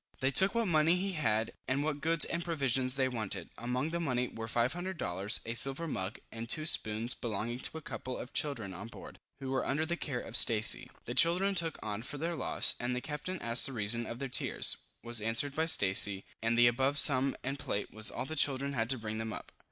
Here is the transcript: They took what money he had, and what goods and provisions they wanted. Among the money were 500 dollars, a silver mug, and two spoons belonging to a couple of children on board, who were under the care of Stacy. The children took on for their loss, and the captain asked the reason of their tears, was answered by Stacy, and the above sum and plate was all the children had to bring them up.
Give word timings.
They 0.19 0.31
took 0.31 0.55
what 0.55 0.67
money 0.67 0.95
he 0.95 1.11
had, 1.11 1.51
and 1.67 1.83
what 1.83 2.01
goods 2.01 2.25
and 2.25 2.43
provisions 2.43 2.95
they 2.95 3.07
wanted. 3.07 3.51
Among 3.55 3.91
the 3.91 3.99
money 3.99 4.29
were 4.29 4.47
500 4.47 4.97
dollars, 4.97 5.39
a 5.45 5.53
silver 5.53 5.87
mug, 5.87 6.17
and 6.31 6.49
two 6.49 6.65
spoons 6.65 7.13
belonging 7.13 7.59
to 7.59 7.77
a 7.77 7.83
couple 7.83 8.17
of 8.17 8.33
children 8.33 8.73
on 8.73 8.87
board, 8.87 9.19
who 9.39 9.51
were 9.51 9.63
under 9.63 9.85
the 9.85 9.95
care 9.95 10.19
of 10.19 10.35
Stacy. 10.35 10.89
The 11.05 11.13
children 11.13 11.53
took 11.53 11.77
on 11.83 12.01
for 12.01 12.17
their 12.17 12.35
loss, 12.35 12.73
and 12.79 12.95
the 12.95 12.99
captain 12.99 13.39
asked 13.43 13.67
the 13.67 13.73
reason 13.73 14.07
of 14.07 14.17
their 14.17 14.27
tears, 14.27 14.75
was 15.03 15.21
answered 15.21 15.53
by 15.53 15.67
Stacy, 15.67 16.25
and 16.41 16.57
the 16.57 16.65
above 16.65 16.97
sum 16.97 17.35
and 17.43 17.59
plate 17.59 17.93
was 17.93 18.09
all 18.09 18.25
the 18.25 18.35
children 18.35 18.73
had 18.73 18.89
to 18.89 18.97
bring 18.97 19.19
them 19.19 19.31
up. 19.31 19.51